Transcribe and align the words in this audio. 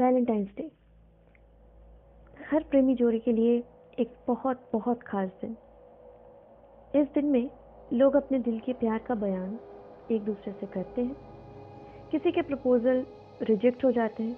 Valentine's 0.00 0.48
day. 0.56 0.70
हर 2.50 2.62
प्रेमी 2.62 2.94
जोड़ी 2.94 3.18
के 3.18 3.32
लिए 3.32 3.62
एक 3.98 4.16
बहुत 4.26 4.68
बहुत 4.72 5.02
खास 5.02 5.28
दिन। 5.42 5.56
इस 6.94 7.06
दिन 7.14 7.26
में 7.26 7.50
लोग 7.92 8.16
अपने 8.16 8.38
दिल 8.38 8.58
के 8.58 8.72
प्यार 8.72 8.98
का 8.98 9.14
बयान 9.14 9.58
एक 10.12 10.24
दूसरे 10.24 10.52
से 10.52 10.66
करते 10.66 11.02
हैं। 11.02 11.16
किसी 12.10 12.32
के 12.32 12.42
प्रपोज़ल 12.42 13.04
रिजेक्ट 13.42 13.84
हो 13.84 13.92
जाते 13.92 14.22
हैं 14.22 14.36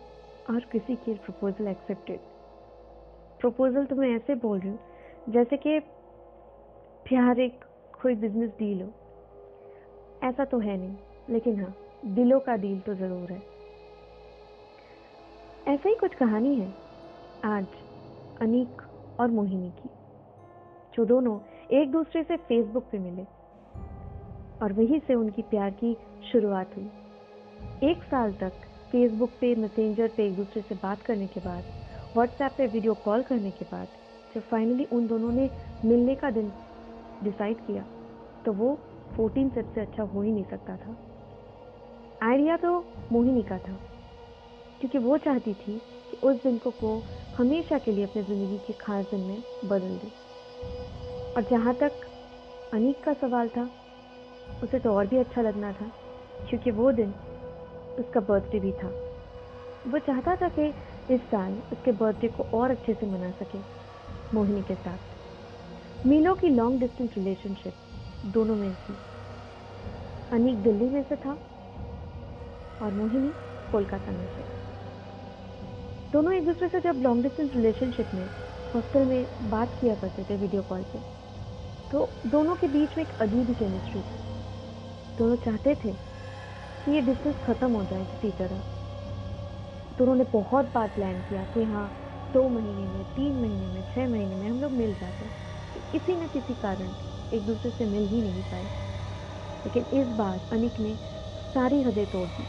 और 0.51 0.61
किसी 0.73 0.97
के 0.97 1.15
प्रपोज़ल 1.15 1.69
एक्सेप्टेड 1.69 2.21
प्रपोज़ल 3.40 3.85
तो 3.85 3.97
मैं 3.97 4.15
ऐसे 4.17 4.35
बोल 4.35 4.59
रही 4.61 4.69
हूँ, 4.69 4.79
जैसे 5.29 5.56
कि 5.56 5.79
प्यार 7.09 7.40
एक 7.40 7.65
कोई 8.03 8.15
बिज़नेस 8.15 8.51
डील 8.51 8.81
हो। 8.83 8.88
ऐसा 10.29 10.45
तो 10.45 10.59
है 10.59 10.77
नहीं, 10.77 10.97
लेकिन 11.31 11.61
हाँ 11.61 11.75
दिलों 12.04 12.40
का 12.40 12.56
डील 12.56 12.81
तो 12.81 12.95
ज़रूर 12.95 13.33
है। 13.33 13.58
ऐसा 15.69 15.88
ही 15.88 15.94
कुछ 15.94 16.14
कहानी 16.14 16.55
है 16.55 16.66
आज 17.45 17.66
अनीक 18.40 18.82
और 19.20 19.30
मोहिनी 19.30 19.70
की, 19.70 19.88
जो 20.95 21.04
दोनों 21.04 21.38
एक 21.70 21.90
दूसरे 21.92 22.22
से 22.22 22.36
फेसबुक 22.36 22.84
पे 22.92 22.98
मिले 22.98 23.22
और 24.62 24.73
वहीं 24.73 24.98
से 24.98 25.14
उनकी 25.14 25.42
प्यार 25.42 25.70
की 25.70 25.92
शुरुआत 26.32 26.76
हुई। 26.76 27.90
एक 27.90 28.02
साल 28.02 28.32
तक 28.32 28.52
फेसबुक 28.92 29.30
पे 29.40 29.54
मैसेंजर 29.54 30.10
पे 30.16 30.26
एक 30.26 30.36
दूसरे 30.36 30.62
से 30.62 30.74
बात 30.74 31.02
करने 31.02 31.26
के 31.26 31.40
बाद 31.40 31.64
व्हाट्सएप 32.14 32.52
पे 32.59 32.66
वीडियो 32.66 32.95
कॉल 32.95 33.23
करने 33.23 33.50
के 33.50 33.64
बाद, 33.64 33.88
जब 34.34 34.40
फाइनली 34.42 34.84
उन 34.84 35.06
दोनों 35.06 35.32
ने 35.32 35.50
मिलने 35.84 36.14
का 36.14 36.30
दिन 36.30 36.50
डिसाइड 37.24 37.56
किया 37.66 37.84
तो 38.46 38.52
वो 38.52 38.78
14 39.18 39.50
सेट 39.50 39.74
से 39.74 39.80
अच्छा 39.80 40.02
हो 40.04 40.23
ही 40.23 40.32
नहीं 40.32 40.45
सकता 40.45 40.76
था। 40.76 40.96
आइडिया 42.23 42.56
तो 42.56 42.78
मोहिनी 43.12 43.42
का 43.42 43.59
था। 43.59 43.78
क्योंकि 44.80 44.98
वो 44.98 45.16
चाहती 45.16 45.55
थी 45.55 45.80
कि 46.10 46.16
उस 46.16 46.37
दिन 46.37 46.59
को 46.59 46.74
वो 46.82 47.05
हमेशा 47.37 47.78
के 47.78 47.92
लिए 47.92 48.05
अपनी 48.05 48.23
ज़िंदगी 48.23 48.59
के 48.59 48.73
खास 48.73 49.06
दिन 49.06 49.20
में 49.20 49.43
बदल 49.65 49.98
दे। 49.98 50.09
और 51.32 51.43
जहाँ 51.51 51.74
तक 51.74 52.01
अनीक 52.74 53.04
का 53.04 53.12
सवाल 53.12 53.49
था, 53.49 53.65
उसे 54.62 54.79
तो 54.79 54.90
और 54.90 55.06
भी 55.06 55.18
अच्छा 55.18 55.43
लगना 55.43 55.73
था, 55.73 55.90
क्योंकि 56.51 56.71
वो 56.71 56.93
दिन 56.93 57.10
उसका 57.99 58.21
बर्थडे 58.21 58.60
भी 58.60 58.73
था। 58.73 58.88
वो 59.87 59.99
चाहता 59.99 60.37
था 60.37 60.49
कि 60.49 60.68
इस 61.15 61.21
साल 61.21 61.52
उसके 61.73 61.93
बर्थडे 61.93 62.29
को 62.29 62.43
और 62.43 62.71
अच्छे 62.71 62.95
से 62.95 63.06
मना 63.06 63.30
सके, 63.30 63.59
मोहिनी 64.34 64.62
के 64.62 64.75
साथ। 64.75 66.06
मीलों 66.06 66.34
की 66.34 66.49
लॉन्ग 66.49 66.81
डिस्टेंस 66.81 67.11
रिलेशनशिप 67.17 67.75
दोनों 68.27 68.56
में 68.56 68.75
थी। 68.75 68.99
अनीक 70.33 70.62
दिल्ली 70.62 70.89
में 70.89 71.03
से 71.03 71.17
था 71.17 71.39
और 72.83 72.93
मोहिनी 72.93 73.34
कोलकाता 73.73 74.12
में 74.12 74.27
से 74.37 74.58
दोनों 76.12 76.33
एक 76.34 76.45
दूसरे 76.45 76.69
से 76.69 76.81
जब 76.81 77.01
लॉन्ग 77.03 77.23
डिस्टेंस 77.23 77.51
रिलेशनशिप 77.55 78.11
में 78.14 78.28
हॉस्टल 78.75 79.05
में 79.05 79.27
बात 79.51 79.75
किया 79.81 79.95
करते 79.95 80.25
थे 80.25 80.37
वीडियो 80.37 80.62
कॉल 80.62 80.83
पे 80.92 80.98
तो 81.91 82.05
दोनों 82.27 82.55
के 82.56 82.67
बीच 82.69 82.97
में 82.97 83.03
एक 83.05 83.12
अजीब 83.20 83.50
केमिस्ट्री 83.59 84.00
थी। 84.03 84.19
दोनों 85.19 85.37
चाहते 85.45 85.75
थे 85.75 85.92
कि 85.92 86.91
ये 86.91 87.00
डिस्टेंस 87.00 87.37
ख़त्म 87.45 87.70
हो 87.73 87.84
जाए 87.84 88.05
किसी 88.05 88.31
तरह। 88.39 88.62
दोनों 89.98 90.15
ने 90.15 90.25
बहुत 90.33 90.73
बार 90.75 90.89
प्लान 90.95 91.20
किया 91.28 91.45
कि 91.55 91.65
हाँ 91.65 91.87
दो 92.31 92.48
महीने 92.48 92.87
में, 92.87 93.05
तीन 93.06 93.37
महीने 93.37 93.69
में 93.69 93.83
छः 93.84 94.09
महीने 94.09 94.34
में 94.37 94.48
हम 94.48 94.61
लोग 94.61 94.72
मिल 94.72 94.95
जाते 94.95 95.31
किसी 95.93 96.17
न 96.17 96.27
किसी 96.28 96.55
कारण 96.56 96.93
एक 97.33 97.47
दूसरे 97.47 97.70
से 97.70 97.84
मिल 97.87 98.09
ही 98.09 98.22
नहीं 98.22 98.43
पाए। 98.45 98.65
लेकिन 99.65 99.87
इस 100.00 100.09
बार 100.17 100.41
अनिक 100.53 100.81
ने 100.81 100.97
सारी 101.55 101.83
हदें 101.83 102.06
तोड़ 102.06 102.28
दी 102.31 102.47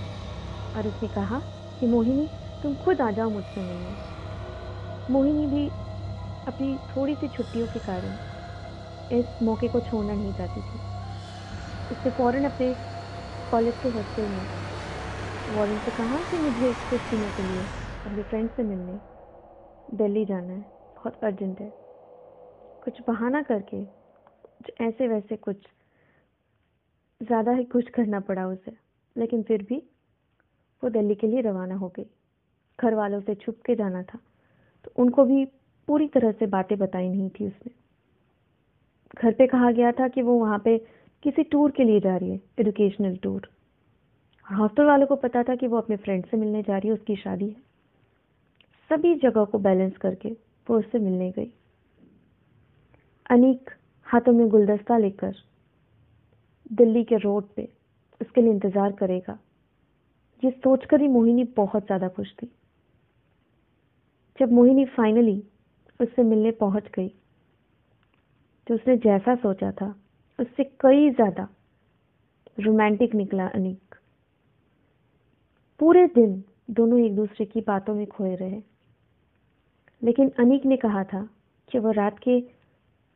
और 0.76 0.88
उसने 0.88 1.08
कहा 1.10 1.42
कि 1.82 1.88
मोहिनी 1.88 2.30
तुम 2.62 2.76
खुद 2.78 3.02
आ 3.02 3.10
जाओ 3.12 3.30
मुझसे 3.30 3.62
मिलने। 3.62 3.96
मोहिनी 5.10 5.46
भी 5.48 5.68
अपनी 6.48 6.78
थोड़ी 6.90 7.16
सी 7.16 7.28
छुट्टियों 7.30 7.68
के 7.68 7.80
कारण 7.82 8.18
इस 9.12 9.26
मौके 9.42 9.68
को 9.68 9.80
छोड़ना 9.82 10.16
नहीं 10.16 10.34
चाहती 10.34 10.62
थी। 10.64 10.82
उसने 11.92 12.12
फ़ौरन 12.12 12.46
अपने 12.46 12.74
कॉलेज 13.50 13.78
के 13.82 13.88
हॉस्टल 13.90 14.28
में 14.28 14.48
वार्डन 15.48 15.80
से 15.80 15.92
कहा 15.92 16.22
कि 16.24 16.38
मुझे 16.38 16.74
कुछ 16.88 17.02
दिनों 17.10 17.30
के 17.32 17.44
लिए 17.44 17.68
अपने 18.06 18.24
फ्रेंड 18.24 18.50
से 18.52 18.64
मिलने 18.64 19.00
दिल्ली 19.88 20.26
जाना 20.26 20.54
है। 20.54 20.62
बहुत 20.98 21.24
अर्जेंट 21.24 21.62
है। 21.62 21.74
कुछ 22.82 23.02
बहाना 23.08 23.42
करके, 23.42 23.84
कुछ 23.86 24.72
ऐसे 24.82 25.08
वैसे 25.08 25.36
कुछ 25.38 25.68
ज़्यादा 27.22 27.52
ही 27.52 27.64
कुछ 27.66 27.90
करना 27.90 28.20
पड़ा 28.20 28.46
उसे। 28.48 28.72
लेकिन 29.16 29.44
फिर 29.44 29.64
भी 29.64 29.78
वो 30.84 30.90
दिल्ली 30.90 31.16
के 31.16 31.28
लिए 31.28 31.42
रवाना 31.42 31.76
हो 31.76 31.90
गई। 31.90 32.06
घर 32.80 32.94
वालों 32.96 33.20
से 33.22 33.36
छुप 33.36 33.62
के 33.66 33.76
जाना 33.76 34.02
था 34.04 34.20
तो 34.86 34.92
उनको 34.98 35.26
भी 35.26 35.46
पूरी 35.88 36.08
तरह 36.08 36.32
से 36.32 36.46
बातें 36.48 36.78
बताई 36.80 37.08
नहीं 37.10 37.30
थी 37.30 37.48
उसने। 37.48 37.72
घर 39.18 39.34
पे 39.34 39.48
कहा 39.48 39.72
गया 39.72 39.92
था 39.92 40.08
कि 40.08 40.22
वो 40.22 40.38
वहाँ 40.40 40.60
पे 40.60 40.78
किसी 41.24 41.44
टूर 41.46 41.72
के 41.72 41.84
लिए 41.84 42.00
जा 42.00 42.16
रही 42.18 42.30
है 42.32 42.40
एजुकेशनल 42.60 43.16
टूर 43.24 43.50
हॉस्टल 44.48 44.86
वालों 44.86 45.08
को 45.08 45.16
पता 45.18 45.44
था 45.44 45.56
कि 45.56 45.68
वो 45.68 45.78
अपने 45.78 45.96
फ्रेंड 45.98 46.26
से 46.26 46.38
मिलने 46.38 46.62
जा 46.64 46.78
रही 46.78 46.88
है, 46.88 46.94
उसकी 46.94 47.16
शादी 47.16 47.46
है। 47.46 47.56
सभी 48.90 49.14
जगह 49.18 49.46
को 49.46 49.60
बैलेंस 49.60 49.98
करके 49.98 50.30
वो 50.68 50.78
उससे 50.80 51.00
मिलने 51.00 51.30
गई। 51.32 51.52
अनीक 53.30 53.70
हाथों 54.08 54.34
में 54.34 54.48
गुलदस्ता 54.50 54.98
लेकर 54.98 55.36
दिल्ली 56.72 57.04
के 57.04 57.18
रोड 57.18 57.48
पे 57.56 57.68
उसके 58.22 58.42
लिए 58.42 58.52
इंतज़ार 58.52 58.92
करेगा। 58.94 59.38
ये 60.44 60.52
सोचकर 60.54 61.02
ही 61.02 61.08
मोहिनी 61.08 61.44
बहुत 61.58 61.86
ज़्यादा 61.86 62.08
खुश 62.10 62.34
थी। 62.34 62.52
जब 64.40 64.52
मोहिनी 64.52 64.86
फाइनली 64.86 65.42
उससे 66.00 66.24
मिलने 66.24 66.52
पहुँच 66.52 66.88
गई 66.96 67.08
तो 68.68 68.76
उसने 68.76 68.96
जैसा 68.98 69.36
सोचा 69.36 69.72
था, 69.72 69.88
उससे 70.40 70.64
कई 70.82 71.10
ज़्यादा 71.10 71.48
रोमांटिक 72.60 73.16
निकला 73.16 73.48
अनिक। 73.48 73.96
पूरे 75.80 76.06
दिन 76.08 76.44
दोनों 76.72 77.00
एक 77.00 77.16
दूसरे 77.16 77.46
की 77.46 77.62
बातों 77.62 77.96
में 77.96 78.06
खोए 78.08 78.36
रहे। 78.36 78.62
लेकिन 80.02 80.30
अनिक 80.40 80.66
ने 80.66 80.78
कहा 80.78 81.04
था 81.04 81.22
कि 81.72 81.80
वो 81.80 81.92
रात 81.92 82.20
के 82.20 82.40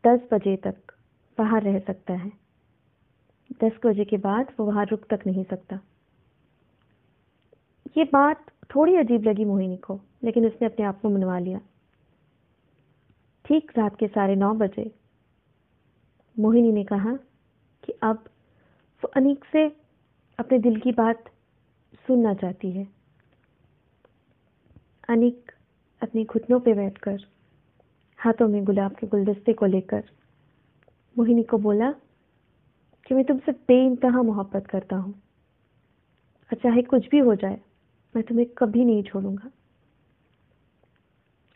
दस 0.04 0.28
बजे 0.34 0.56
तक 0.58 0.94
बाहर 1.38 1.64
रह 1.64 1.80
सकता 1.80 2.14
है। 2.14 2.32
दस 3.64 3.80
बजे 3.86 4.06
के 4.06 4.18
बाद 4.18 4.54
वो 4.60 4.66
वहाँ 4.66 4.86
रुक 4.86 5.06
तक 5.10 5.28
नहीं 5.28 5.44
सकता। 5.44 5.80
ये 7.98 8.04
बात 8.04 8.46
थोड़ी 8.74 8.96
अजीब 8.96 9.24
लगी 9.24 9.46
मोहिनी 9.46 9.78
को, 9.78 10.00
लेकिन 10.24 10.46
उसने 10.46 10.68
अपने 10.68 10.86
आप 10.86 11.00
को 11.02 11.10
मनवा 11.10 11.38
लिया। 11.40 11.60
ठीक 13.46 13.72
रात 13.78 13.96
के 13.96 14.08
साढ़े 14.08 14.36
नौ 14.36 14.54
बजे, 14.54 14.92
मोहिनी 16.38 16.72
ने 16.72 16.84
कहा 16.84 17.16
कि 17.84 17.94
अब 18.04 18.24
वो 19.04 19.12
अनीक 19.16 19.46
से 19.46 19.66
अपने 20.40 20.60
दिल 20.60 20.80
की 20.80 20.92
बात 20.92 21.24
सुनना 22.08 22.34
चाहती 22.34 22.72
है। 22.72 22.88
अनीक 25.10 25.52
अपने 26.02 26.24
घुटनों 26.24 26.60
पे 26.60 26.74
बैठकर, 26.74 27.26
हाथों 28.20 28.48
में 28.48 28.64
गुलाब 28.64 28.96
के 28.96 29.08
गुलदस्ते 29.08 29.54
को 29.54 29.66
लेकर, 29.66 30.04
मोहिनी 31.16 31.44
को 31.44 31.58
बोला 31.58 31.92
कि 33.06 33.16
मैं 33.16 33.24
तुमसे 33.26 33.52
बेइंतहा 33.52 34.22
मोहब्बत 34.22 34.68
करता 34.68 34.96
हूँ। 34.96 35.14
और 36.52 36.58
चाहे 36.58 36.82
कुछ 36.82 37.10
भी 37.10 37.20
हो 37.20 37.36
जाए 37.36 37.60
मैं 38.16 38.24
तुम्हें 38.24 38.48
कभी 38.58 38.86
नहीं 38.86 39.04
छोड़ूँगा। 39.04 39.50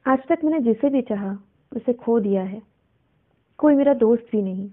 आज 0.06 0.20
तक 0.30 0.44
मैंने 0.44 0.60
जिसे 0.60 0.90
भी 0.90 1.02
चाहा, 1.02 1.38
उसे 1.72 1.94
खो 1.94 2.20
दिया 2.20 2.44
है। 2.44 2.62
कोई 3.60 3.76
मेरा 3.76 3.94
दोस्त 3.94 4.28
भी 4.32 4.42
नहीं। 4.42 4.70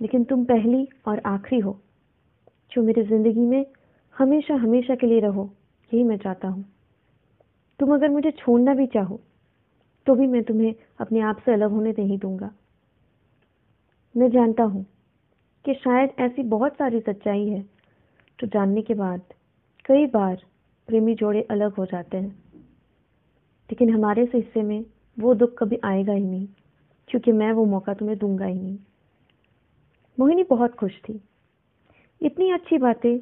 लेकिन 0.00 0.24
तुम 0.24 0.44
पहली 0.44 0.88
और 1.06 1.20
आखिरी 1.26 1.60
हो, 1.60 1.78
जो 2.72 2.82
मेरी 2.82 3.02
ज़िंदगी 3.02 3.40
में 3.40 3.64
हमेशा 4.16 4.54
हमेशा 4.54 4.94
के 4.94 5.06
लिए 5.06 5.20
रहो, 5.20 5.50
यही 5.92 6.04
मैं 6.04 6.16
चाहता 6.18 6.48
हूँ। 6.48 6.64
तुम 7.80 7.94
अगर 7.94 8.08
मुझे 8.08 8.30
छोड़ना 8.30 8.74
भी 8.74 8.86
चाहो 8.86 9.20
तो 10.06 10.14
भी 10.14 10.26
मैं 10.26 10.42
तुम्हें 10.44 10.74
अपने 11.00 11.20
आप 11.20 11.38
से 11.38 11.52
अलग 11.52 11.70
होने 11.70 11.90
नहीं 11.90 12.18
दूँगा। 12.18 12.50
मैं 14.14 14.30
जानता 14.30 14.62
हूँ 14.62 14.84
कि 15.64 15.74
शायद 15.74 16.10
ऐसी 16.18 16.42
बहुत 16.42 16.72
सारी 16.72 17.00
सच्चाई 17.00 17.46
है, 17.48 17.60
जो 18.38 18.46
जानने 18.46 18.82
के 18.82 18.94
बाद 18.94 19.22
कई 19.84 20.06
बार 20.06 20.42
प्रेमी 20.86 21.14
जोड़े 21.14 21.42
अलग 21.42 21.74
हो 21.74 21.86
जाते 21.86 22.16
हैं। 22.16 22.44
लेकिन 23.70 23.90
हमारे 23.90 24.26
से 24.26 24.38
हिस्से 24.38 24.62
में 24.62 24.84
वो 25.18 25.34
दुख 25.34 25.54
कभी 25.58 25.78
आएगा 25.84 26.12
ही 26.12 26.24
नहीं, 26.24 26.48
क्योंकि 27.08 27.32
मैं 27.32 27.52
वो 27.52 27.64
मौका 27.64 27.94
तुम्हें 27.94 28.18
दूँगा 28.18 28.44
ही 28.44 28.60
नहीं। 28.60 28.78
मोहिनी 30.20 30.42
बहुत 30.42 30.74
खुश 30.74 30.92
थी। 31.08 31.20
इतनी 32.22 32.50
अच्छी 32.50 32.78
बातें, 32.78 33.20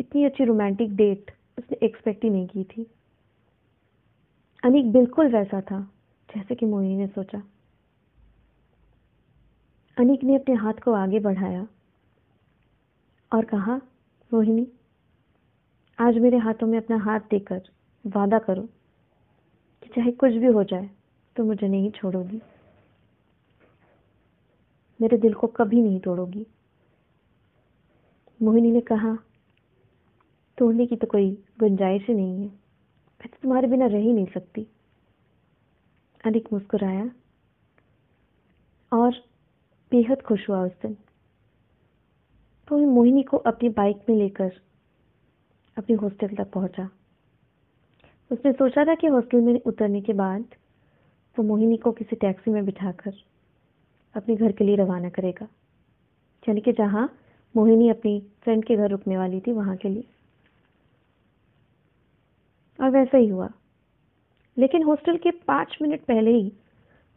इतनी 0.00 0.24
अच्छी 0.24 0.44
रोमांटिक 0.44 0.96
डेट 0.96 1.30
उसने 1.58 1.86
एक्सपेक्ट 1.86 2.24
ही 2.24 2.30
नहीं 2.30 2.46
की 2.46 2.64
थी। 2.64 2.86
अनिक 4.64 4.92
बिल्कुल 4.92 5.28
वैसा 5.28 5.60
था, 5.60 5.90
जैसे 6.36 6.54
कि 6.54 6.66
मोहिनी 6.66 6.96
ने 6.96 7.06
सोचा। 7.06 7.42
अनिक 9.98 10.24
ने 10.24 10.36
अपने 10.36 10.54
हाथ 10.54 10.72
को 10.72 10.92
आगे 10.92 11.20
बढ़ाया 11.20 11.66
और 13.32 13.44
कहा, 13.44 13.80
मोहिनी 14.34 14.68
आज 16.00 16.18
मेरे 16.18 16.36
हाथों 16.36 16.66
में 16.66 16.78
अपना 16.78 16.96
हाथ 16.96 17.20
देकर 17.20 17.62
वादा 18.06 18.38
करो 18.38 18.62
कि 19.82 19.88
चाहे 19.88 20.12
कुछ 20.12 20.32
भी 20.32 20.46
हो 20.46 20.64
जाए 20.64 20.90
तो 21.36 21.44
मुझे 21.44 21.68
नहीं 21.68 21.90
छोड़ोगी। 21.90 22.42
मेरे 25.00 25.16
दिल 25.16 25.34
को 25.34 25.46
कभी 25.46 25.82
नहीं 25.82 26.00
तोड़ोगी। 26.00 26.46
मोहिनी 28.42 28.70
ने 28.70 28.80
कहा, 28.80 29.18
तोड़ने 30.58 30.86
की 30.86 30.96
तो 30.96 31.06
कोई 31.06 31.44
गुंजाइश 31.60 32.06
ही 32.08 32.14
नहीं 32.14 32.34
है। 32.34 32.46
मैं 32.46 33.28
तो 33.28 33.36
तुम्हारे 33.42 33.68
बिना 33.68 33.86
रह 33.86 33.98
ही 33.98 34.12
नहीं 34.12 34.26
सकती। 34.26 34.66
अनिक 36.24 36.52
मुस्कुराया 36.52 37.10
और 38.92 39.12
बेहद 39.90 40.22
खुश 40.22 40.48
हुआ 40.48 40.66
उस 40.66 40.72
दिन। 40.82 40.94
तो 42.68 42.78
मोहिनी 42.78 43.22
को 43.22 43.36
अपनी 43.36 43.68
बाइक 43.68 44.02
में 44.08 44.16
लेकर 44.16 44.60
अपने 45.78 45.96
हॉस्टल 45.96 46.28
तक 46.28 46.50
पहुँचा। 46.52 46.90
उसने 48.32 48.52
सोचा 48.52 48.84
था 48.84 48.94
कि 48.94 49.06
हॉस्टल 49.06 49.40
में 49.40 49.60
उतरने 49.66 50.00
के 50.00 50.12
बाद 50.12 50.44
वो 51.38 51.42
मोहिनी 51.42 51.76
को 51.76 51.92
किसी 51.92 52.16
टैक्सी 52.16 52.50
में 52.50 52.64
बिठाकर 52.64 53.12
अपने 54.14 54.36
घर 54.36 54.52
के 54.52 54.64
लिए 54.64 54.76
रवाना 54.76 55.08
करेगा। 55.08 55.48
यानी 56.48 56.60
कि 56.60 56.72
जहाँ 56.72 57.16
मोहिनी 57.56 57.88
अपनी 57.88 58.26
फ्रेंड 58.42 58.64
के 58.64 58.76
घर 58.76 58.90
रुकने 58.90 59.16
वाली 59.16 59.40
थी, 59.40 59.52
वहाँ 59.52 59.76
के 59.76 59.88
लिए। 59.88 60.04
और 62.80 62.90
वैसा 62.90 63.16
ही 63.16 63.28
हुआ। 63.28 63.50
लेकिन 64.58 64.82
हॉस्टल 64.82 65.16
के 65.16 65.30
पाँच 65.30 65.78
मिनट 65.82 66.00
पहले 66.00 66.30
ही 66.30 66.52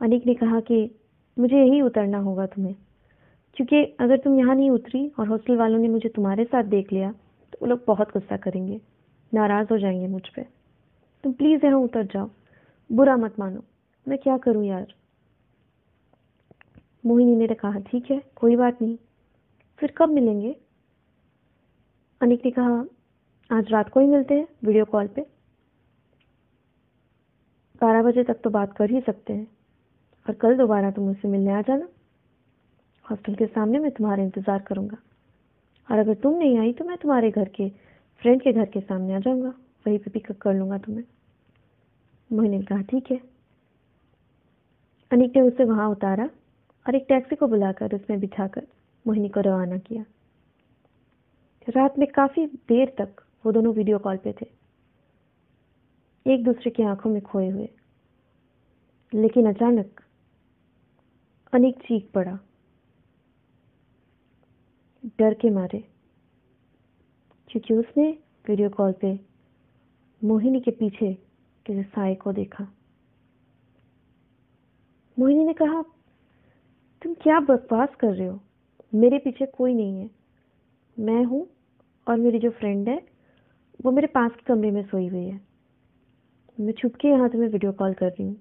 अनिक 0.01 0.25
ने 0.25 0.33
कहा 0.33 0.59
कि 0.59 0.95
मुझे 1.39 1.65
यही 1.65 1.81
उतरना 1.81 2.17
होगा 2.17 2.45
तुम्हें। 2.45 2.75
क्योंकि 3.53 3.83
अगर 3.83 4.17
तुम 4.17 4.39
यहाँ 4.39 4.55
नहीं 4.55 4.69
उतरी 4.69 5.11
और 5.19 5.27
हॉस्टल 5.27 5.57
वालों 5.57 5.79
ने 5.79 5.87
मुझे 5.87 6.09
तुम्हारे 6.09 6.45
साथ 6.45 6.63
देख 6.63 6.93
लिया 6.93 7.13
तो 7.61 7.65
वो 7.65 7.69
लोग 7.69 7.83
बहुत 7.87 8.11
गुस्सा 8.13 8.37
करेंगे, 8.37 8.79
नाराज़ 9.31 9.67
हो 9.71 9.77
जाएँगे 9.77 10.07
मुझ 10.07 10.27
पर 10.29 10.45
तुम 11.23 11.33
प्लीज़ 11.33 11.65
यहाँ 11.65 11.79
उतर 11.79 12.05
जाओ, 12.05 12.29
बुरा 12.89 13.15
मत 13.17 13.39
मानो, 13.39 13.63
मैं 14.05 14.17
क्या 14.17 14.37
करूँ 14.37 14.65
यार? 14.65 14.93
मोहिनी 17.03 17.35
ने 17.37 17.47
कहा, 17.47 17.79
ठीक 17.81 18.11
है, 18.11 18.21
कोई 18.35 18.55
बात 18.55 18.81
नहीं, 18.81 18.97
फिर 19.79 19.93
कब 19.97 20.09
मिलेंगे? 20.09 20.55
अनिक 22.21 22.45
ने 22.45 22.51
कहा, 22.51 22.83
आज 23.49 23.71
रात 23.71 23.89
को 23.89 23.99
ही 23.99 24.07
मिलते 24.07 24.33
हैं 24.33 24.47
वीडियो 24.65 24.85
कॉल 24.85 25.07
पे। 25.07 25.21
बारह 27.81 28.01
बजे 28.03 28.23
तक 28.23 28.39
तो 28.43 28.49
बात 28.49 28.73
कर 28.77 28.89
ही 28.89 29.01
सकते 29.01 29.33
हैं, 29.33 29.47
और 30.25 30.33
कल 30.33 30.57
दोबारा 30.57 30.91
तुम 30.91 31.05
मुझसे 31.05 31.27
मिलने 31.27 31.51
आ 31.51 31.61
जाना। 31.61 31.87
हॉस्टल 33.05 33.35
के 33.35 33.45
सामने 33.45 33.79
मैं 33.79 33.91
तुम्हारा 33.91 34.23
इंतज़ार 34.23 34.61
करूँगा। 34.61 34.97
और 35.91 35.99
अगर 35.99 36.13
तुम 36.13 36.37
नहीं 36.37 36.57
आई 36.57 36.73
तो 36.73 36.85
मैं 36.85 36.97
तुम्हारे 36.97 37.31
घर 37.31 37.49
के 37.49 37.69
फ्रेंड 38.21 38.41
के 38.41 38.53
घर 38.53 38.65
के 38.65 38.79
सामने 38.81 39.13
आ 39.13 39.19
जाऊँगा। 39.19 39.49
वहीं 39.87 39.99
पे 39.99 40.11
पिकअप 40.11 40.37
कर 40.37 40.53
लूँगा 40.53 40.77
तुम्हें। 40.77 41.03
मोहिनी 42.33 42.57
ने 42.57 42.63
कहा, 42.63 42.81
ठीक 42.81 43.11
है। 43.11 43.21
अनिक 45.11 45.35
ने 45.35 45.41
उसे 45.41 45.63
वहाँ 45.63 45.89
उतारा 45.89 46.29
और 46.87 46.95
एक 46.95 47.05
टैक्सी 47.09 47.35
को 47.35 47.47
बुलाकर 47.47 47.95
उसमें 47.95 48.19
बिठाकर 48.19 48.67
मोहिनी 49.07 49.29
को 49.29 49.39
रवाना 49.39 49.77
किया। 49.77 50.05
रात 51.69 51.99
में 51.99 52.07
काफ़ी 52.07 52.45
देर 52.45 52.95
तक 52.97 53.23
वो 53.45 53.51
दोनों 53.51 53.73
वीडियो 53.73 53.99
कॉल 53.99 54.17
पे 54.17 54.35
थे। 54.41 54.47
एक 56.33 56.43
दूसरे 56.43 56.71
की 56.71 56.83
आँखों 56.83 57.09
में 57.09 57.21
खोए 57.21 57.49
हुए। 57.49 57.69
लेकिन 59.13 59.53
अचानक 59.53 60.01
अनिक 61.53 61.79
चीख 61.79 62.11
पड़ा। 62.11 62.39
डर 65.07 65.33
के 65.33 65.49
मारे। 65.49 65.79
क्योंकि 67.47 67.73
उसने 67.73 68.17
वीडियो 68.49 68.69
कॉल 68.69 68.91
पे 68.91 69.19
मोहिनी 70.23 70.61
के 70.61 70.71
पीछे 70.71 71.13
किसी 71.65 71.83
साय 71.83 72.15
को 72.15 72.33
देखा। 72.33 72.67
मोहिनी 75.19 75.43
ने 75.43 75.53
कहा, 75.53 75.81
तुम 77.03 77.13
क्या 77.13 77.39
बकवास 77.39 77.89
कर 77.99 78.13
रहे 78.13 78.27
हो? 78.27 78.39
मेरे 78.95 79.17
पीछे 79.17 79.45
कोई 79.45 79.73
नहीं 79.73 79.99
है। 79.99 80.09
मैं 80.99 81.23
हूँ 81.23 81.47
और 82.07 82.17
मेरी 82.17 82.39
जो 82.39 82.49
फ्रेंड 82.49 82.89
है, 82.89 83.07
वो 83.85 83.91
मेरे 83.91 84.07
पास 84.07 84.31
के 84.31 84.41
कमरे 84.41 84.71
में 84.71 84.83
सोई 84.83 85.07
हुई 85.07 85.25
है। 85.25 85.41
मैं 86.59 86.73
छुप 86.73 86.95
के 86.95 87.07
यहाँ 87.07 87.29
तुम्हें 87.29 87.49
वीडियो 87.49 87.71
कॉल 87.71 87.93
कर 87.93 88.09
रही 88.09 88.23
हूँ। 88.23 88.35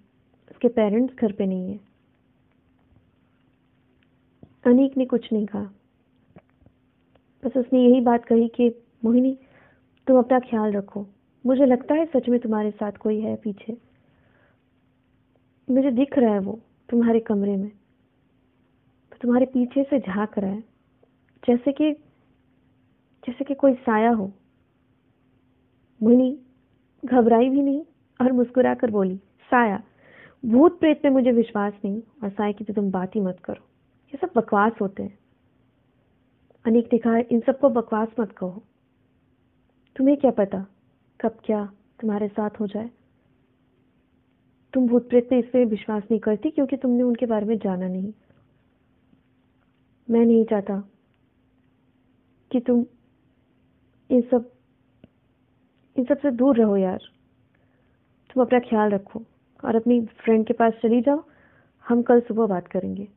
उसके 0.51 0.69
पेरेंट्स 0.69 1.15
घर 1.15 1.33
पे 1.33 1.47
नहीं 1.47 1.71
है। 1.71 1.81
अनीक 4.67 4.97
ने 4.97 5.07
कुछ 5.07 5.33
नहीं 5.33 5.47
कहा। 5.47 5.76
बस 7.47 7.57
उसने 7.57 7.85
यही 7.85 8.01
बात 8.01 8.25
कही 8.25 8.49
कि, 8.49 8.75
मोहिनी, 9.05 9.39
तुम 10.07 10.19
अपना 10.19 10.39
ख्याल 10.39 10.73
रखो। 10.73 11.07
मुझे 11.47 11.67
लगता 11.67 11.95
है 11.95 12.07
सच 12.07 12.29
में 12.29 12.41
तुम्हारे 12.41 12.71
साथ 12.71 12.93
कोई 12.93 13.21
है 13.21 13.37
पीछे। 13.37 13.77
मुझे 15.71 15.91
दिख 15.91 16.19
रहा 16.19 16.33
है 16.33 16.39
वो, 16.39 16.61
तुम्हारे 16.89 17.21
कमरे 17.21 17.57
में। 17.57 17.71
तो 19.13 19.17
तुम्हारे 19.21 19.47
पीछे 19.47 19.85
से 19.85 19.99
झाँक 19.99 20.39
रहा 20.39 20.51
है, 20.51 20.61
जैसे 21.47 21.73
कि 21.73 21.93
जैसे 23.27 23.45
कि 23.45 23.55
कोई 23.55 23.75
साया 23.75 24.11
हो। 24.11 24.33
मोहिनी, 26.03 26.39
घबराई 27.05 27.49
भी 27.49 27.63
नहीं 27.63 27.83
और 28.21 28.33
मुस्कुरा 28.33 28.75
कर 28.75 28.91
बोली, 28.91 29.17
साया, 29.51 29.83
भूत 30.47 30.81
प्रेत 30.81 31.01
में 31.05 31.13
मुझे 31.13 31.33
विश्वास 31.33 31.73
नहीं 31.85 32.03
और 32.23 32.31
साया 32.31 32.53
की 32.53 32.65
तो 32.65 32.73
तुम 32.73 32.91
बात 32.91 33.17
ही 33.17 33.21
मत 33.21 33.41
करो। 33.45 33.65
ये 34.15 34.19
सब 34.19 34.31
बकवास 34.37 34.73
होते 34.81 35.03
हैं। 35.03 35.19
अनेक 36.67 36.89
ने 36.93 36.99
कहा, 36.99 37.19
इन 37.19 37.41
सबको 37.41 37.69
बकवास 37.69 38.09
मत 38.21 38.33
कहो। 38.33 38.63
तुम्हें 39.97 40.17
क्या 40.17 40.31
पता 40.31 40.67
कब 41.21 41.39
क्या 41.45 41.73
तुम्हारे 42.01 42.29
साथ 42.29 42.51
हो 42.61 42.67
जाए? 42.67 42.91
तुम 44.73 44.89
भूत 44.89 45.09
प्रेत 45.09 45.29
में 45.33 45.39
इसलिए 45.39 45.65
विश्वास 45.65 46.03
नहीं 46.11 46.21
करती 46.21 46.51
क्योंकि 46.51 46.77
तुमने 46.77 47.03
उनके 47.03 47.27
बारे 47.27 47.47
में 47.47 47.59
जाना 47.59 47.89
नहीं। 47.89 48.13
मैं 50.11 50.27
नहीं 50.27 50.45
चाहता 50.45 50.89
कि 52.53 52.61
तुम 52.61 52.87
इन 54.11 54.21
सब 54.21 54.53
इन 55.97 56.05
सबसे 56.05 56.31
दूर 56.31 56.57
रहो 56.57 56.77
यार। 56.77 56.99
तुम 58.35 58.45
अपना 58.45 58.59
ख्याल 58.59 58.91
रखो 58.91 59.23
और 59.65 59.77
अपनी 59.77 60.01
फ्रेंड 60.01 60.47
के 60.47 60.53
पास 60.53 60.73
चली 60.73 61.01
जाओ। 61.01 61.25
हम 61.89 62.03
कल 62.03 62.21
सुबह 62.21 62.47
बात 62.47 62.69
करेंगे। 62.69 63.09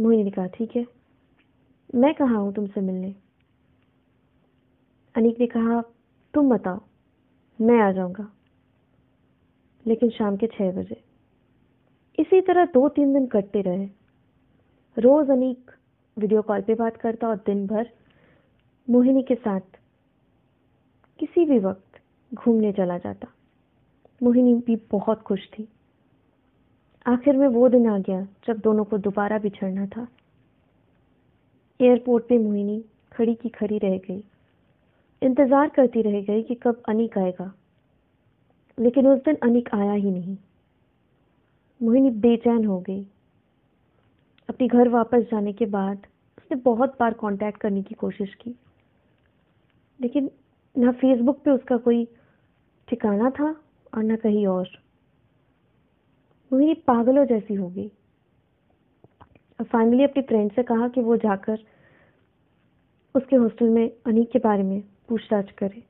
मोहिनी 0.00 0.24
ने 0.24 0.30
कहा, 0.30 0.46
ठीक 0.46 0.76
है। 0.76 0.97
मैं 1.94 2.14
कहाँ 2.14 2.40
हूँ 2.40 2.54
तुमसे 2.54 2.80
मिलने? 2.80 3.14
अनीक 5.14 5.40
ने 5.40 5.46
कहा, 5.46 5.82
तुम 6.34 6.56
बताओ, 6.56 6.80
मैं 7.60 7.80
आ 7.80 7.92
जाऊँगा। 7.92 8.32
लेकिन 9.86 10.10
शाम 10.10 10.36
के 10.36 10.46
छः 10.46 10.72
बजे। 10.72 11.04
इसी 12.18 12.40
तरह 12.40 12.64
दो 12.64 12.88
तीन 12.88 13.14
दिन 13.14 13.26
कटते 13.26 13.60
रहे। 13.60 13.88
रोज 14.98 15.30
अनीक 15.30 15.70
वीडियो 16.18 16.42
कॉल 16.42 16.62
पे 16.62 16.74
बात 16.74 16.96
करता 16.96 17.28
और 17.28 17.36
दिन 17.36 17.66
भर 17.66 17.90
मोहिनी 18.90 19.22
के 19.22 19.34
साथ 19.34 19.60
किसी 21.18 21.44
भी 21.44 21.58
वक्त 21.58 22.00
घूमने 22.34 22.72
चला 22.72 22.98
जाता। 22.98 23.28
मोहिनी 24.22 24.54
भी 24.54 24.76
बहुत 24.76 25.22
खुश 25.22 25.48
थी। 25.48 25.68
आखिर 27.06 27.36
में 27.36 27.48
वो 27.48 27.68
दिन 27.68 27.88
आ 27.88 27.98
गया 27.98 28.22
जब 28.22 28.58
दोनों 28.58 28.84
को 28.84 28.98
दोबारा 28.98 29.38
बिछड़ना 29.38 29.86
था। 29.86 30.08
एयरपोर्ट 31.80 32.24
पे 32.24 32.38
मोहिनी 32.38 32.84
खड़ी 33.12 33.34
की 33.34 33.48
खड़ी 33.48 33.78
रह 33.78 33.98
गई। 33.98 34.22
इंतज़ार 35.22 35.68
करती 35.68 36.02
रह 36.02 36.20
गई 36.22 36.42
कि 36.42 36.54
कब 36.54 36.82
अनिक 36.88 37.18
आएगा। 37.18 37.52
लेकिन 38.78 39.06
उस 39.06 39.18
दिन 39.18 39.36
अनिक 39.42 39.68
आया 39.74 39.92
ही 39.92 40.10
नहीं। 40.10 40.36
मोहिनी 41.82 42.10
बेचैन 42.10 42.64
हो 42.64 42.80
गई। 42.80 43.06
अपने 44.48 44.68
घर 44.68 44.88
वापस 44.88 45.22
जाने 45.22 45.52
के 45.52 45.66
बाद 45.66 46.06
उसने 46.38 46.56
बहुत 46.56 46.96
बार 47.00 47.12
कांटेक्ट 47.12 47.60
करने 47.60 47.82
की 47.82 47.94
कोशिश 47.94 48.34
की। 48.34 48.54
लेकिन 50.00 50.30
ना 50.78 50.92
फेसबुक 50.92 51.38
पे 51.38 51.50
उसका 51.50 51.76
कोई 51.76 52.04
ठिकाना 52.88 53.30
था 53.30 53.50
और 53.94 54.02
न 54.04 54.16
कहीं 54.16 54.46
और। 54.46 54.68
मोहिनी 56.52 56.74
पागलों 56.74 57.24
जैसी 57.24 57.54
हो 57.54 57.68
गई। 57.68 57.90
फाइनली 59.64 60.04
अपनी 60.04 60.22
फ्रेंड 60.22 60.52
से 60.52 60.62
कहा 60.62 60.88
कि 60.88 61.00
वो 61.00 61.16
जाकर 61.16 61.58
उसके 63.14 63.36
हॉस्टल 63.36 63.68
में 63.68 63.92
अनीक 64.06 64.30
के 64.30 64.38
बारे 64.38 64.62
में 64.62 64.82
पूछताछ 65.08 65.52
करे। 65.52 65.82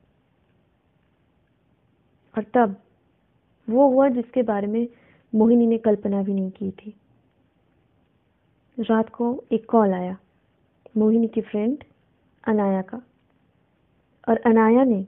और 2.37 2.43
तब 2.43 2.81
वो 3.69 3.89
हुआ 3.89 4.09
जिसके 4.09 4.43
बारे 4.43 4.67
में 4.67 4.87
मोहिनी 5.35 5.67
ने 5.67 5.77
कल्पना 5.77 6.23
भी 6.23 6.33
नहीं 6.33 6.51
की 6.51 6.71
थी। 6.71 6.99
रात 8.79 9.09
को 9.09 9.43
एक 9.51 9.69
कॉल 9.69 9.93
आया, 9.93 10.17
मोहिनी 10.97 11.27
की 11.27 11.41
फ्रेंड 11.41 11.83
अनाया 12.47 12.81
का। 12.81 13.01
और 14.29 14.37
अनाया 14.37 14.83
ने 14.83 15.07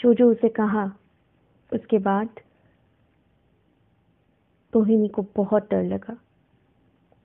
जो 0.00 0.14
जो 0.14 0.30
उसे 0.30 0.48
कहा, 0.48 0.92
उसके 1.72 1.98
बाद 1.98 2.28
मोहिनी 4.76 5.08
को 5.08 5.26
बहुत 5.36 5.70
डर 5.70 5.82
लगा। 5.82 6.16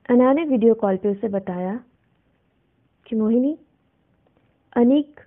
अना 0.08 0.32
ने 0.32 0.44
वीडियो 0.44 0.74
कॉल 0.74 0.96
पे 0.96 1.08
उसे 1.08 1.28
बताया 1.28 1.74
कि 3.06 3.16
मोहिनी, 3.16 3.56
अनिक 4.76 5.20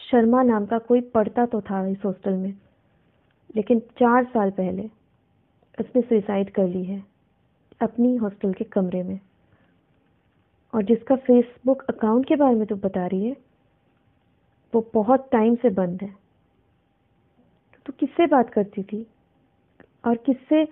शर्मा 0.00 0.42
नाम 0.42 0.66
का 0.66 0.78
कोई 0.78 1.00
पढ़ता 1.00 1.46
तो 1.46 1.60
था 1.60 1.86
इस 1.86 2.04
हॉस्टल 2.04 2.32
में, 2.32 2.54
लेकिन 3.56 3.80
चार 3.98 4.24
साल 4.24 4.50
पहले 4.50 4.90
उसने 5.78 6.02
सुसाइड 6.02 6.50
कर 6.50 6.68
ली 6.68 6.84
है 6.84 7.02
अपनी 7.80 8.16
हॉस्टल 8.16 8.52
के 8.52 8.64
कमरे 8.64 9.02
में। 9.02 9.18
और 10.74 10.82
जिसका 10.82 11.16
फेसबुक 11.16 11.82
अकाउंट 11.82 12.26
के 12.26 12.36
बारे 12.36 12.54
में 12.54 12.66
तो 12.66 12.76
बता 12.76 13.06
रही 13.06 13.26
है, 13.26 13.36
वो 14.72 14.90
बहुत 14.94 15.28
टाइम 15.32 15.54
से 15.54 15.70
बंद 15.70 16.02
है। 16.02 16.14
तो 17.86 17.92
किससे 17.92 18.26
बात 18.26 18.50
करती 18.50 18.82
थी? 18.82 19.06
और 20.04 20.16
किससे 20.16 20.64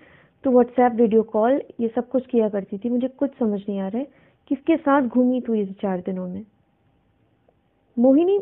तो 0.45 0.51
व्हाट्सएप 0.51 0.93
वीडियो 0.93 1.23
कॉल 1.23 1.61
ये 1.81 1.89
सब 1.89 2.09
कुछ 2.09 2.27
किया 2.27 2.49
करती 2.49 2.79
थी। 2.79 2.89
मुझे 2.91 3.09
कुछ 3.09 3.31
समझ 3.39 3.61
नहीं 3.61 3.79
आ 3.81 3.89
रहा 3.89 3.99
है 3.99 4.07
किसके 4.51 4.77
साथ 4.77 5.03
घूमी 5.03 5.41
तू 5.41 5.55
ये 5.55 5.65
चार 5.83 6.01
दिनों 6.01 6.27
में। 6.29 6.45
मोहिनी 7.97 8.39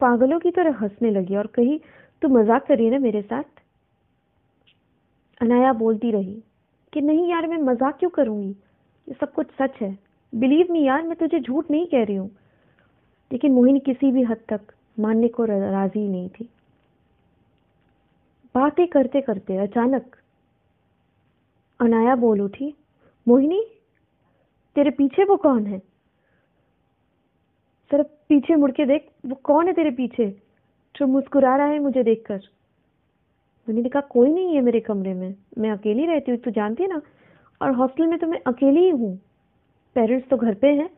पागलों 0.00 0.38
की 0.40 0.50
तरह 0.50 0.78
हंसने 0.80 1.10
लगी 1.10 1.36
और 1.36 1.46
कही, 1.46 1.80
तू 2.22 2.28
मज़ाक 2.28 2.66
करिए 2.66 2.90
ना 2.90 2.98
मेरे 2.98 3.22
साथ? 3.22 3.44
अनाया 5.40 5.72
बोलती 5.72 6.10
रही 6.10 6.42
कि, 6.92 7.00
नहीं 7.00 7.28
यार, 7.30 7.46
मैं 7.46 7.58
मज़ाक 7.62 7.98
क्यों 7.98 8.10
करूँगी? 8.10 8.50
ये 9.06 9.14
सब 9.20 9.32
कुछ 9.32 9.46
सच 9.60 9.76
है। 9.80 9.98
बिलीव 10.32 10.72
मी 10.72 10.86
यार, 10.86 11.02
मैं 11.02 11.16
तुझे 11.16 11.40
झूठ 11.40 11.70
नहीं 11.70 11.86
कह 11.86 12.04
रही 12.04 12.16
हूँ। 12.16 12.30
लेकिन 13.30 13.52
मोहिनी 13.52 13.80
किसी 13.80 14.10
भी 14.12 14.22
हद 14.22 14.40
तक 14.48 14.72
मानने 14.98 15.28
को 15.28 15.44
राज़ी 15.44 16.08
नहीं 16.08 16.28
थी। 16.28 16.48
बातें 18.54 18.86
करते 18.86 19.20
करते 19.20 19.56
अचानक 19.58 20.16
अनाया 21.80 22.14
बोल 22.14 22.40
उठी, 22.40 22.74
मोहिनी, 23.26 23.62
तेरे 24.76 24.90
पीछे 24.90 25.24
वो 25.24 25.36
कौन 25.36 25.66
है? 25.66 25.78
सर, 27.90 28.02
पीछे 28.02 28.54
मुड़ 28.56 28.70
के 28.70 28.84
देख, 28.86 29.08
वो 29.26 29.34
कौन 29.34 29.66
है 29.66 29.72
तेरे 29.72 29.90
पीछे? 29.90 30.28
जो 30.94 31.06
मुस्कुरा 31.06 31.56
रहा 31.56 31.66
है 31.66 31.78
मुझे 31.78 32.02
देखकर. 32.02 32.40
मैंने 33.68 33.88
कहा, 33.88 34.00
कोई 34.02 34.32
नहीं 34.32 34.54
है 34.54 34.60
मेरे 34.60 34.80
कमरे 34.80 35.14
में, 35.14 35.34
मैं 35.58 35.70
अकेली 35.70 36.06
रहती 36.06 36.30
हूँ 36.30 36.38
तो 36.38 36.50
जानती 36.50 36.82
है 36.82 36.88
ना? 36.88 37.00
और 37.60 37.70
हॉस्टल 37.70 38.06
में 38.06 38.18
तो 38.18 38.26
मैं 38.26 38.40
अकेली 38.46 38.80
ही 38.80 38.90
हूँ। 38.90 39.16
पेरेंट्स 39.96 40.28
तो 40.28 40.36
घर 40.36 40.54
पे 40.54 40.66
हैं, 40.66 40.88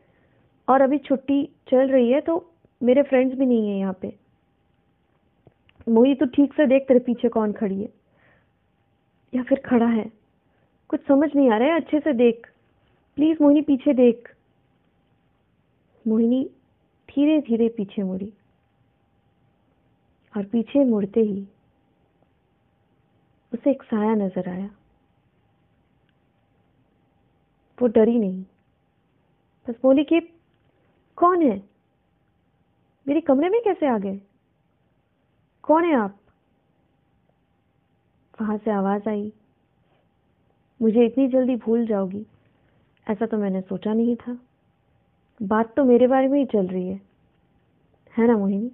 और 0.67 0.81
अभी 0.81 0.97
छुट्टी 0.97 1.43
चल 1.69 1.89
रही 1.89 2.11
है 2.11 2.21
तो 2.21 2.43
मेरे 2.81 3.03
फ्रेंड्स 3.03 3.37
भी 3.37 3.45
नहीं 3.45 3.69
है 3.69 3.77
यहाँ 3.79 3.97
पे। 4.01 4.13
मोही 5.87 6.15
तो 6.15 6.25
ठीक 6.25 6.53
से 6.53 6.65
देख 6.67 6.87
तेरे 6.87 6.99
पीछे 6.99 7.29
कौन 7.29 7.51
खड़ी 7.53 7.81
है? 7.81 7.89
या 9.33 9.43
फिर 9.43 9.61
खड़ा 9.65 9.87
है? 9.87 10.24
कुछ 10.89 11.07
समझ 11.07 11.35
नहीं 11.35 11.51
आ 11.51 11.57
रहा 11.57 11.67
है, 11.67 11.75
अच्छे 11.75 11.99
से 11.99 12.13
देख। 12.13 12.51
प्लीज़ 13.15 13.37
मोहिनी, 13.41 13.61
पीछे 13.61 13.93
देख। 13.93 14.35
मोहिनी 16.07 16.49
धीरे 17.09 17.41
धीरे 17.41 17.69
पीछे 17.69 18.03
मुड़ी 18.03 18.33
और 20.37 20.45
पीछे 20.45 20.85
मुड़ते 20.85 21.19
ही 21.19 21.47
उसे 23.53 23.71
एक 23.71 23.83
साया 23.83 24.15
नज़र 24.15 24.49
आया। 24.49 24.69
वो 27.81 27.87
डरी 27.87 28.19
नहीं। 28.19 28.43
बस 29.67 29.75
बोली 29.83 30.03
कि, 30.03 30.19
कौन 31.15 31.41
है? 31.41 31.69
मेरे 33.07 33.21
कमरे 33.21 33.49
में 33.49 33.61
कैसे 33.61 33.87
आ 33.87 33.97
गए? 33.97 34.21
कौन 35.63 35.85
है 35.85 35.95
आप? 35.95 36.19
वहाँ 38.41 38.57
से 38.57 38.71
आवाज़ 38.71 39.09
आई। 39.09 39.33
मुझे 40.81 41.05
इतनी 41.05 41.27
जल्दी 41.27 41.55
भूल 41.55 41.87
जाओगी। 41.87 42.25
ऐसा 43.09 43.25
तो 43.25 43.37
मैंने 43.37 43.61
सोचा 43.61 43.93
नहीं 43.93 44.15
था। 44.15 44.39
बात 45.41 45.75
तो 45.75 45.83
मेरे 45.83 46.07
बारे 46.07 46.27
में 46.27 46.39
ही 46.39 46.45
चल 46.45 46.67
रही 46.67 46.87
है। 46.89 47.01
है 48.17 48.27
ना 48.27 48.37
मोहिनी? 48.37 48.71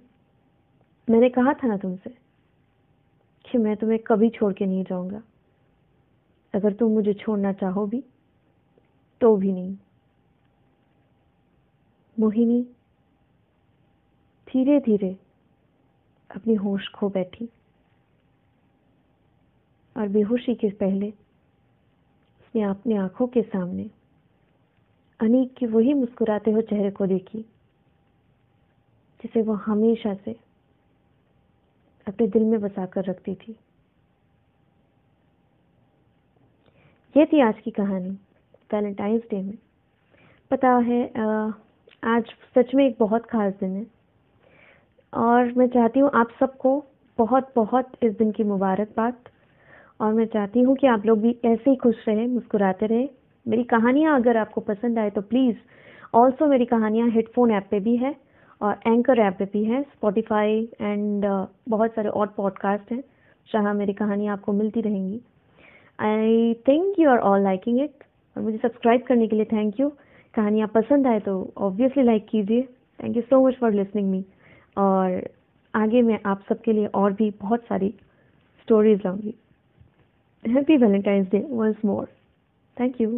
मैंने 1.10 1.28
कहा 1.28 1.54
था 1.54 1.68
ना 1.68 1.76
तुमसे 1.76 2.10
कि 3.50 3.58
मैं 3.58 3.76
तुम्हें 3.76 3.98
कभी 3.98 4.30
छोड़ 4.30 4.52
के 4.52 4.66
नहीं 4.66 4.84
जाऊँगा। 4.84 5.22
अगर 6.54 6.72
तुम 6.72 6.92
मुझे 6.92 7.14
छोड़ना 7.14 7.52
चाहो 7.52 7.86
भी 7.86 8.04
तो 9.20 9.36
भी 9.36 9.52
नहीं। 9.52 9.76
मोहिनी 12.20 12.62
धीरे 14.48 14.80
धीरे 14.80 15.16
अपनी 16.36 16.54
होश 16.54 16.88
खो 16.88 17.08
बैठी 17.08 17.48
और 19.96 20.08
बेहोशी 20.08 20.54
के 20.54 20.70
पहले 20.70 21.12
उसने 22.54 22.62
अपनी 22.62 22.96
आँखों 22.96 23.26
के 23.26 23.42
सामने 23.42 23.82
अनीक 25.20 25.54
की 25.58 25.66
वही 25.66 25.92
मुस्कुराते 25.94 26.50
हुए 26.50 26.62
चेहरे 26.62 26.90
को 26.90 27.06
देखी, 27.06 27.38
जिसे 29.20 29.42
वो 29.42 29.54
हमेशा 29.66 30.14
से 30.14 30.32
अपने 32.06 32.26
दिल 32.28 32.42
में 32.44 32.60
बसा 32.60 32.86
कर 32.86 33.04
रखती 33.04 33.34
थी। 33.36 33.56
ये 37.14 37.26
थी 37.26 37.40
आज 37.40 37.60
की 37.60 37.70
कहानी 37.70 38.10
वैलेंटाइंस 38.70 39.22
डे 39.30 39.42
में। 39.42 39.56
पता 40.50 40.76
है 40.84 41.02
आज 42.06 42.34
सच 42.56 42.74
में 42.74 42.86
एक 42.86 42.96
बहुत 42.98 43.26
खास 43.26 43.52
दिन 43.60 43.76
है, 43.76 43.86
और 45.12 45.52
मैं 45.52 45.68
चाहती 45.70 46.00
हूँ 46.00 46.10
आप 46.14 46.36
सबको 46.40 46.78
बहुत 47.18 47.52
बहुत 47.56 47.92
इस 48.02 48.12
दिन 48.14 48.30
की 48.32 48.44
मुबारकबाद 48.46 49.28
और 50.02 50.12
मैं 50.12 50.26
चाहती 50.26 50.60
हूँ 50.60 50.74
कि 50.76 50.86
आप 50.86 51.06
लोग 51.06 51.20
भी 51.20 51.30
ऐसे 51.44 51.70
ही 51.70 51.76
खुश 51.76 51.96
रहें, 52.08 52.26
मुस्कुराते 52.28 52.86
रहें। 52.86 53.08
मेरी 53.46 53.64
कहानियाँ 53.64 54.18
अगर 54.20 54.36
आपको 54.36 54.60
पसंद 54.62 54.98
आए 54.98 55.10
तो 55.10 55.20
प्लीज़ 55.22 55.56
ऑल्सो 56.14 56.46
मेरी 56.46 56.64
कहानियाँ 56.64 57.08
हेडफोन 57.10 57.50
ऐप 57.50 57.66
पे 57.70 57.80
भी 57.80 57.96
है 57.96 58.14
और 58.60 58.80
एंकर 58.86 59.18
ऐप 59.18 59.36
पे 59.38 59.44
भी 59.52 59.64
है। 59.64 59.82
स्पॉटिफाई 59.82 60.56
एंड 60.80 61.24
बहुत 61.68 61.90
सारे 61.90 62.08
और 62.10 62.26
पॉडकास्ट 62.36 62.92
हैं, 62.92 63.02
जहाँ 63.48 63.74
मेरी 63.74 63.92
कहानियाँ 63.92 64.32
आपको 64.32 64.52
मिलती 64.52 64.80
रहेंगी। 64.80 65.20
I 65.98 66.54
think 66.68 66.98
you 66.98 67.10
are 67.10 67.18
all 67.20 67.42
liking 67.42 67.80
it 67.80 68.04
और 68.36 68.42
मुझे 68.42 68.58
सब्सक्राइब 68.58 69.02
करने 69.02 69.26
के 69.28 69.36
लिए 69.36 69.44
थैंक 69.52 69.80
यू 69.80 69.88
कहानियाँ 70.34 70.68
पसंद 70.74 71.06
आए 71.06 71.20
तो 71.20 71.34
ऑब्वियसली 71.58 72.02
लाइक 72.02 72.26
कीजिए। 72.28 72.62
Thank 72.98 73.16
you 73.16 73.22
so 73.22 73.46
much 73.46 73.58
for 73.60 73.72
listening 73.72 74.10
me 74.10 74.24
और 74.78 75.28
आगे 75.74 76.02
मैं 76.02 76.18
आप 76.26 76.42
सबके 76.48 76.72
लिए 76.72 76.86
और 76.94 77.12
भी 77.12 77.30
बहुत 77.40 77.60
सारी 77.62 77.94
स्टोरीज 78.62 79.00
लाऊँगी। 79.04 79.34
Happy 80.44 80.76
Valentine's 80.76 81.28
day 81.30 81.38
once 81.50 81.84
more 81.84 82.06
thank 82.76 83.00
you 83.00 83.10